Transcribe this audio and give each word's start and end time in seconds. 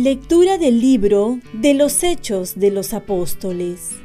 Lectura 0.00 0.58
del 0.58 0.80
libro 0.80 1.40
de 1.52 1.74
los 1.74 2.04
Hechos 2.04 2.54
de 2.54 2.70
los 2.70 2.94
Apóstoles. 2.94 3.96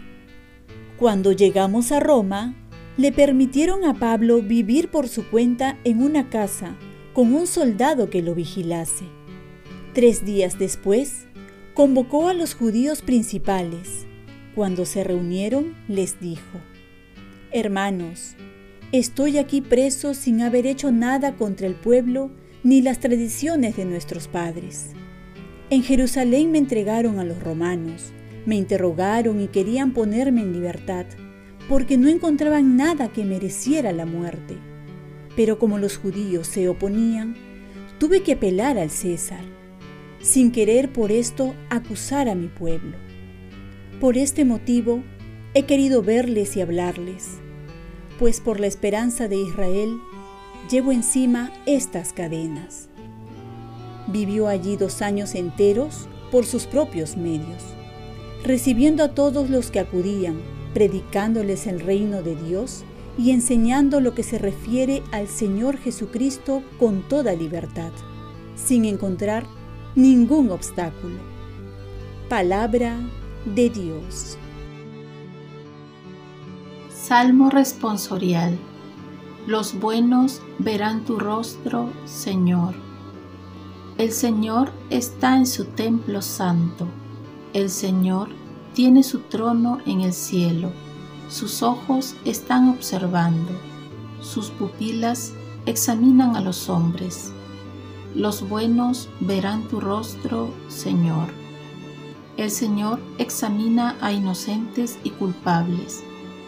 Cuando 0.98 1.34
llegamos 1.34 1.92
a 1.92 2.00
Roma, 2.00 2.56
le 2.98 3.12
permitieron 3.12 3.86
a 3.86 3.94
Pablo 3.94 4.42
vivir 4.42 4.90
por 4.90 5.08
su 5.08 5.30
cuenta 5.30 5.78
en 5.84 6.02
una 6.02 6.32
casa 6.32 6.76
con 7.14 7.32
un 7.32 7.46
soldado 7.46 8.10
que 8.10 8.24
lo 8.24 8.34
vigilase. 8.34 9.06
Tres 9.94 10.26
días 10.26 10.58
después, 10.58 11.28
convocó 11.74 12.28
a 12.28 12.34
los 12.34 12.54
judíos 12.54 13.02
principales. 13.02 14.06
Cuando 14.56 14.86
se 14.86 15.04
reunieron, 15.04 15.76
les 15.88 16.20
dijo, 16.20 16.60
Hermanos, 17.52 18.36
estoy 18.92 19.40
aquí 19.40 19.62
preso 19.62 20.14
sin 20.14 20.42
haber 20.42 20.68
hecho 20.68 20.92
nada 20.92 21.36
contra 21.36 21.66
el 21.66 21.74
pueblo 21.74 22.32
ni 22.64 22.82
las 22.82 23.00
tradiciones 23.00 23.76
de 23.76 23.86
nuestros 23.86 24.28
padres. 24.28 24.92
En 25.72 25.82
Jerusalén 25.82 26.52
me 26.52 26.60
entregaron 26.60 27.20
a 27.20 27.26
los 27.26 27.42
romanos, 27.42 28.14
me 28.46 28.56
interrogaron 28.56 29.42
y 29.42 29.48
querían 29.48 29.94
ponerme 29.94 30.42
en 30.42 30.54
libertad, 30.54 31.08
porque 31.68 31.98
no 31.98 32.08
encontraban 32.08 32.78
nada 32.78 33.12
que 33.12 33.26
mereciera 33.26 33.92
la 33.92 34.06
muerte. 34.06 34.58
Pero 35.36 35.58
como 35.58 35.80
los 35.80 35.98
judíos 35.98 36.46
se 36.46 36.70
oponían, 36.70 37.36
tuve 37.98 38.22
que 38.22 38.34
apelar 38.34 38.78
al 38.78 38.92
César, 38.92 39.44
sin 40.24 40.52
querer 40.52 40.92
por 40.92 41.12
esto 41.12 41.54
acusar 41.70 42.30
a 42.30 42.34
mi 42.34 42.48
pueblo. 42.48 42.98
Por 44.00 44.18
este 44.18 44.46
motivo 44.46 45.04
he 45.54 45.64
querido 45.64 46.02
verles 46.02 46.56
y 46.56 46.62
hablarles, 46.62 47.40
pues 48.18 48.40
por 48.40 48.60
la 48.60 48.68
esperanza 48.68 49.28
de 49.28 49.36
Israel 49.36 50.00
llevo 50.72 50.94
encima 50.94 51.52
estas 51.66 52.14
cadenas. 52.14 52.88
Vivió 54.08 54.48
allí 54.48 54.78
dos 54.78 55.02
años 55.02 55.36
enteros 55.36 56.08
por 56.32 56.46
sus 56.46 56.68
propios 56.68 57.18
medios, 57.18 57.62
recibiendo 58.44 59.04
a 59.04 59.10
todos 59.10 59.50
los 59.50 59.72
que 59.72 59.80
acudían, 59.80 60.42
predicándoles 60.74 61.68
el 61.68 61.82
reino 61.82 62.24
de 62.24 62.36
Dios 62.36 62.86
y 63.18 63.32
enseñando 63.32 64.00
lo 64.00 64.16
que 64.16 64.24
se 64.24 64.38
refiere 64.38 65.04
al 65.12 65.28
Señor 65.28 65.78
Jesucristo 65.78 66.64
con 66.80 67.08
toda 67.10 67.34
libertad, 67.34 67.92
sin 68.56 68.86
encontrar 68.86 69.46
ningún 69.96 70.50
obstáculo. 70.50 71.20
Palabra 72.30 72.98
de 73.46 73.70
Dios. 73.70 74.38
Salmo 76.90 77.50
responsorial. 77.52 78.58
Los 79.46 79.80
buenos 79.80 80.42
verán 80.58 81.06
tu 81.06 81.20
rostro, 81.20 81.90
Señor. 82.06 82.74
El 83.98 84.12
Señor 84.12 84.72
está 84.90 85.38
en 85.38 85.46
su 85.46 85.66
templo 85.66 86.22
santo. 86.24 86.88
El 87.54 87.70
Señor 87.70 88.30
tiene 88.74 89.04
su 89.04 89.20
trono 89.20 89.78
en 89.86 90.02
el 90.02 90.14
cielo. 90.14 90.72
Sus 91.30 91.62
ojos 91.62 92.16
están 92.26 92.70
observando. 92.70 93.52
Sus 94.22 94.50
pupilas 94.50 95.34
examinan 95.68 96.36
a 96.36 96.42
los 96.42 96.68
hombres. 96.70 97.32
Los 98.16 98.48
buenos 98.48 99.10
verán 99.22 99.64
tu 99.70 99.80
rostro, 99.80 100.54
Señor. 100.68 101.30
El 102.38 102.52
Señor 102.52 103.00
examina 103.18 103.96
a 104.02 104.12
inocentes 104.12 105.00
y 105.04 105.10
culpables, 105.10 106.04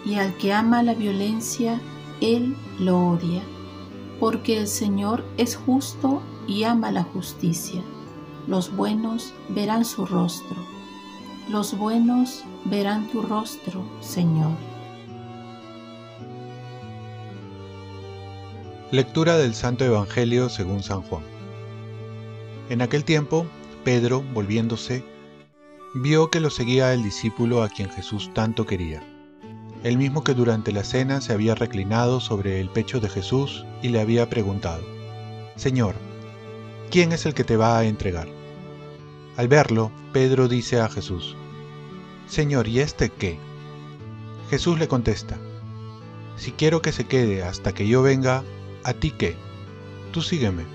y 0.05 0.15
al 0.15 0.35
que 0.37 0.53
ama 0.53 0.83
la 0.83 0.93
violencia, 0.93 1.81
Él 2.21 2.55
lo 2.79 3.09
odia, 3.09 3.41
porque 4.19 4.59
el 4.59 4.67
Señor 4.67 5.23
es 5.37 5.55
justo 5.55 6.21
y 6.47 6.63
ama 6.63 6.91
la 6.91 7.03
justicia. 7.03 7.81
Los 8.47 8.75
buenos 8.75 9.33
verán 9.49 9.85
su 9.85 10.05
rostro. 10.05 10.57
Los 11.49 11.75
buenos 11.75 12.43
verán 12.65 13.07
tu 13.09 13.23
rostro, 13.23 13.83
Señor. 14.01 14.51
Lectura 18.91 19.37
del 19.37 19.55
Santo 19.55 19.83
Evangelio 19.83 20.47
según 20.49 20.83
San 20.83 21.01
Juan. 21.01 21.34
En 22.67 22.81
aquel 22.81 23.03
tiempo, 23.03 23.45
Pedro, 23.83 24.23
volviéndose, 24.33 25.03
vio 25.93 26.31
que 26.31 26.39
lo 26.39 26.49
seguía 26.49 26.93
el 26.93 27.03
discípulo 27.03 27.61
a 27.61 27.69
quien 27.69 27.91
Jesús 27.91 28.31
tanto 28.33 28.65
quería, 28.65 29.03
el 29.83 29.99
mismo 29.99 30.23
que 30.23 30.33
durante 30.33 30.71
la 30.71 30.83
cena 30.83 31.21
se 31.21 31.31
había 31.31 31.53
reclinado 31.53 32.19
sobre 32.19 32.59
el 32.59 32.69
pecho 32.69 32.99
de 32.99 33.07
Jesús 33.07 33.67
y 33.83 33.89
le 33.89 34.01
había 34.01 34.31
preguntado, 34.31 34.83
Señor, 35.55 35.93
¿quién 36.89 37.11
es 37.11 37.27
el 37.27 37.35
que 37.35 37.43
te 37.43 37.55
va 37.55 37.77
a 37.77 37.85
entregar? 37.85 38.27
Al 39.37 39.47
verlo, 39.47 39.91
Pedro 40.11 40.47
dice 40.47 40.79
a 40.79 40.89
Jesús, 40.89 41.35
Señor, 42.27 42.67
¿y 42.67 42.79
este 42.79 43.09
qué? 43.09 43.37
Jesús 44.49 44.79
le 44.79 44.87
contesta, 44.87 45.37
Si 46.35 46.51
quiero 46.51 46.81
que 46.81 46.91
se 46.91 47.05
quede 47.05 47.43
hasta 47.43 47.73
que 47.73 47.87
yo 47.87 48.01
venga, 48.01 48.43
¿a 48.83 48.93
ti 48.93 49.11
qué? 49.11 49.35
Tú 50.11 50.23
sígueme. 50.23 50.74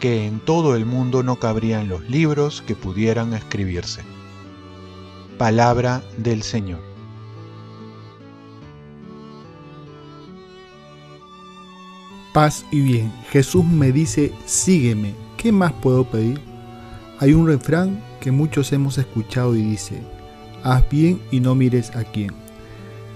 que 0.00 0.26
en 0.26 0.40
todo 0.40 0.74
el 0.74 0.86
mundo 0.86 1.22
no 1.22 1.36
cabrían 1.36 1.88
los 1.88 2.08
libros 2.08 2.62
que 2.66 2.74
pudieran 2.74 3.34
escribirse. 3.34 4.02
Palabra 5.38 6.02
del 6.16 6.42
Señor. 6.42 6.90
paz 12.32 12.64
y 12.70 12.80
bien. 12.80 13.12
Jesús 13.30 13.64
me 13.64 13.92
dice, 13.92 14.32
sígueme. 14.46 15.14
¿Qué 15.36 15.52
más 15.52 15.72
puedo 15.72 16.04
pedir? 16.04 16.40
Hay 17.18 17.32
un 17.32 17.46
refrán 17.46 18.02
que 18.20 18.30
muchos 18.30 18.72
hemos 18.72 18.98
escuchado 18.98 19.56
y 19.56 19.62
dice, 19.62 20.02
haz 20.62 20.88
bien 20.88 21.20
y 21.30 21.40
no 21.40 21.54
mires 21.54 21.94
a 21.96 22.04
quién. 22.04 22.30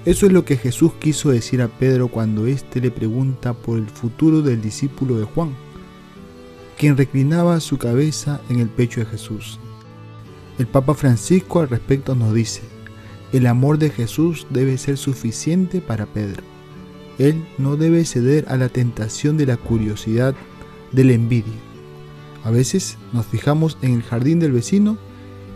Eso 0.05 0.27
es 0.27 0.33
lo 0.33 0.45
que 0.45 0.57
Jesús 0.57 0.93
quiso 0.99 1.31
decir 1.31 1.63
a 1.63 1.69
Pedro 1.69 2.09
cuando 2.09 2.47
éste 2.47 2.81
le 2.81 2.91
pregunta 2.91 3.55
por 3.55 3.79
el 3.79 3.87
futuro 3.87 4.43
del 4.43 4.61
discípulo 4.61 5.17
de 5.17 5.25
Juan, 5.25 5.55
quien 6.79 6.97
reclinaba 6.97 7.61
su 7.61 7.79
cabeza 7.79 8.41
en 8.49 8.61
el 8.61 8.69
pecho 8.69 9.01
de 9.01 9.07
Jesús. 9.07 9.59
El 10.59 10.67
Papa 10.67 10.95
Francisco 10.95 11.61
al 11.61 11.69
respecto 11.69 12.15
nos 12.15 12.33
dice, 12.35 12.63
el 13.33 13.47
amor 13.47 13.79
de 13.79 13.91
Jesús 13.91 14.47
debe 14.51 14.79
ser 14.79 14.97
suficiente 14.97 15.81
para 15.81 16.07
Pedro. 16.07 16.43
Él 17.19 17.45
no 17.59 17.77
debe 17.77 18.05
ceder 18.05 18.45
a 18.49 18.57
la 18.57 18.69
tentación 18.69 19.37
de 19.37 19.47
la 19.47 19.57
curiosidad, 19.57 20.35
de 20.93 21.05
la 21.05 21.13
envidia. 21.13 21.53
A 22.45 22.51
veces 22.51 22.99
nos 23.13 23.27
fijamos 23.27 23.79
en 23.83 23.95
el 23.95 24.03
jardín 24.03 24.39
del 24.39 24.53
vecino 24.53 24.99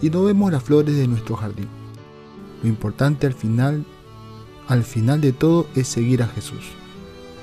y 0.03 0.11
no 0.11 0.25
vemos 0.25 0.51
las 0.51 0.63
flores 0.63 0.97
de 0.97 1.07
nuestro 1.07 1.37
jardín. 1.37 1.69
Lo 2.63 2.69
importante 2.69 3.27
al 3.27 3.35
final, 3.35 3.85
al 4.67 4.83
final 4.83 5.21
de 5.21 5.33
todo 5.33 5.67
es 5.77 5.87
seguir 5.87 6.23
a 6.23 6.29
Jesús, 6.29 6.71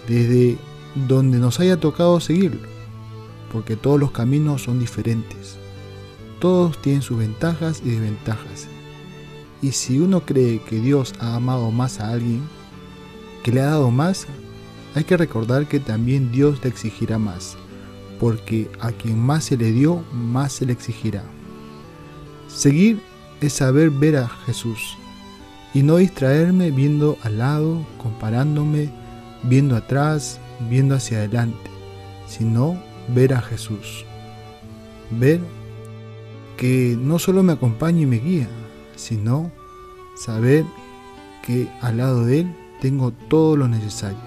desde 0.08 0.58
donde 1.08 1.38
nos 1.38 1.60
haya 1.60 1.80
tocado 1.80 2.20
seguirlo, 2.20 2.75
porque 3.56 3.78
todos 3.78 3.98
los 3.98 4.12
caminos 4.12 4.64
son 4.64 4.80
diferentes. 4.80 5.56
Todos 6.42 6.78
tienen 6.82 7.02
sus 7.02 7.18
ventajas 7.18 7.82
y 7.86 7.92
desventajas. 7.92 8.68
Y 9.62 9.72
si 9.72 9.98
uno 9.98 10.26
cree 10.26 10.60
que 10.60 10.82
Dios 10.82 11.14
ha 11.22 11.36
amado 11.36 11.72
más 11.72 12.02
a 12.02 12.10
alguien, 12.10 12.42
que 13.44 13.54
le 13.54 13.62
ha 13.62 13.68
dado 13.68 13.92
más, 13.92 14.28
hay 14.94 15.06
que 15.06 15.16
recordar 15.16 15.70
que 15.70 15.80
también 15.80 16.34
Dios 16.34 16.60
le 16.64 16.70
exigirá 16.70 17.18
más, 17.18 17.56
porque 18.20 18.70
a 18.82 18.92
quien 18.92 19.18
más 19.18 19.46
se 19.46 19.56
le 19.56 19.72
dio, 19.72 20.04
más 20.12 20.52
se 20.52 20.66
le 20.66 20.74
exigirá. 20.74 21.24
Seguir 22.50 23.00
es 23.40 23.54
saber 23.54 23.90
ver 23.90 24.18
a 24.18 24.28
Jesús 24.28 24.98
y 25.74 25.82
no 25.82 25.96
distraerme 25.96 26.72
viendo 26.72 27.18
al 27.24 27.38
lado, 27.38 27.88
comparándome, 28.04 28.90
viendo 29.44 29.78
atrás, 29.78 30.42
viendo 30.70 30.96
hacia 30.96 31.20
adelante, 31.20 31.70
sino 32.28 32.78
ver 33.14 33.34
a 33.34 33.42
Jesús. 33.42 34.06
Ver 35.12 35.40
que 36.58 36.98
no 37.00 37.20
solo 37.20 37.44
me 37.44 37.54
acompaña 37.54 38.02
y 38.02 38.06
me 38.06 38.18
guía, 38.18 38.48
sino 38.96 39.52
saber 40.16 40.66
que 41.46 41.70
al 41.82 41.98
lado 41.98 42.26
de 42.26 42.42
Él 42.42 42.56
tengo 42.82 43.12
todo 43.12 43.58
lo 43.58 43.68
necesario, 43.68 44.18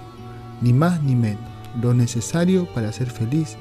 ni 0.61 0.73
más 0.73 1.03
ni 1.03 1.15
menos, 1.15 1.43
lo 1.81 1.95
necesario 1.95 2.67
para 2.75 2.93
ser 2.93 3.11
feliz 3.11 3.57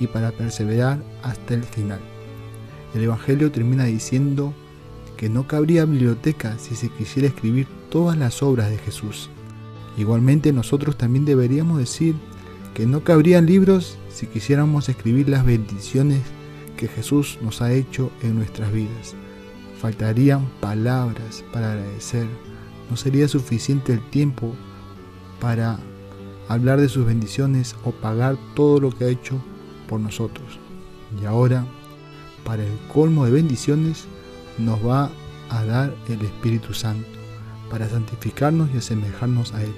y 0.00 0.06
para 0.06 0.32
perseverar 0.32 1.02
hasta 1.22 1.54
el 1.54 1.64
final. 1.64 2.00
El 2.94 3.02
Evangelio 3.02 3.50
termina 3.50 3.84
diciendo 3.84 4.54
que 5.16 5.28
no 5.28 5.46
cabría 5.46 5.84
biblioteca 5.84 6.56
si 6.58 6.74
se 6.76 6.88
quisiera 6.88 7.28
escribir 7.28 7.66
todas 7.90 8.16
las 8.16 8.42
obras 8.42 8.70
de 8.70 8.78
Jesús. 8.78 9.30
Igualmente 9.96 10.52
nosotros 10.52 10.96
también 10.96 11.24
deberíamos 11.24 11.78
decir 11.78 12.14
que 12.74 12.86
no 12.86 13.04
cabrían 13.04 13.46
libros 13.46 13.96
si 14.14 14.28
quisiéramos 14.28 14.88
escribir 14.88 15.28
las 15.28 15.44
bendiciones 15.44 16.22
que 16.76 16.86
Jesús 16.86 17.38
nos 17.42 17.60
ha 17.60 17.72
hecho 17.72 18.12
en 18.22 18.36
nuestras 18.36 18.72
vidas. 18.72 19.14
Faltarían 19.80 20.46
palabras 20.60 21.44
para 21.52 21.72
agradecer. 21.72 22.28
No 22.88 22.96
sería 22.96 23.26
suficiente 23.26 23.92
el 23.92 24.00
tiempo 24.10 24.54
para 25.40 25.80
hablar 26.48 26.80
de 26.80 26.88
sus 26.88 27.04
bendiciones 27.04 27.74
o 27.82 27.90
pagar 27.90 28.36
todo 28.54 28.78
lo 28.78 28.90
que 28.90 29.04
ha 29.04 29.08
hecho 29.08 29.42
por 29.88 29.98
nosotros. 29.98 30.60
Y 31.20 31.24
ahora, 31.24 31.66
para 32.44 32.62
el 32.62 32.78
colmo 32.92 33.24
de 33.24 33.32
bendiciones, 33.32 34.04
nos 34.58 34.78
va 34.86 35.10
a 35.50 35.64
dar 35.64 35.92
el 36.08 36.22
Espíritu 36.22 36.72
Santo 36.72 37.08
para 37.68 37.88
santificarnos 37.88 38.70
y 38.72 38.78
asemejarnos 38.78 39.52
a 39.54 39.64
Él. 39.64 39.74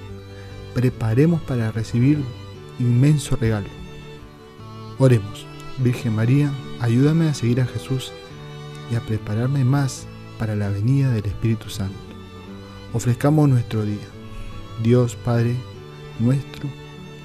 Preparemos 0.74 1.40
para 1.42 1.72
recibir 1.72 2.22
inmenso 2.78 3.36
regalo. 3.36 3.85
Oremos, 4.98 5.44
Virgen 5.76 6.14
María, 6.14 6.50
ayúdame 6.80 7.28
a 7.28 7.34
seguir 7.34 7.60
a 7.60 7.66
Jesús 7.66 8.12
y 8.90 8.94
a 8.94 9.00
prepararme 9.00 9.62
más 9.62 10.06
para 10.38 10.56
la 10.56 10.70
venida 10.70 11.10
del 11.10 11.26
Espíritu 11.26 11.68
Santo. 11.68 11.98
Ofrezcamos 12.94 13.46
nuestro 13.46 13.84
día. 13.84 14.08
Dios 14.82 15.14
Padre 15.16 15.54
nuestro, 16.18 16.70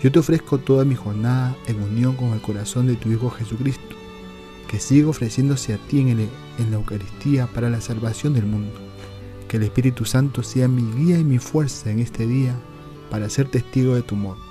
yo 0.03 0.11
te 0.11 0.19
ofrezco 0.19 0.57
toda 0.57 0.83
mi 0.83 0.95
jornada 0.95 1.55
en 1.65 1.81
unión 1.81 2.17
con 2.17 2.33
el 2.33 2.41
corazón 2.41 2.87
de 2.87 2.97
tu 2.97 3.09
Hijo 3.09 3.29
Jesucristo, 3.29 3.95
que 4.67 4.81
sigue 4.81 5.05
ofreciéndose 5.05 5.73
a 5.73 5.77
ti 5.77 6.01
en, 6.01 6.09
en 6.09 6.71
la 6.71 6.75
Eucaristía 6.75 7.47
para 7.47 7.69
la 7.69 7.79
salvación 7.79 8.33
del 8.33 8.47
mundo. 8.47 8.73
Que 9.47 9.57
el 9.57 9.63
Espíritu 9.63 10.03
Santo 10.03 10.43
sea 10.43 10.67
mi 10.67 10.81
guía 10.97 11.17
y 11.19 11.23
mi 11.23 11.39
fuerza 11.39 11.89
en 11.89 11.99
este 11.99 12.27
día 12.27 12.53
para 13.09 13.29
ser 13.29 13.47
testigo 13.47 13.95
de 13.95 14.01
tu 14.01 14.15
amor. 14.15 14.50